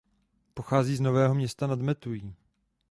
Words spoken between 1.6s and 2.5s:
nad Metují.